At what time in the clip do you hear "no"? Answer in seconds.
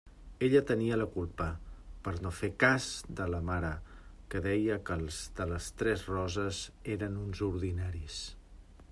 2.21-2.31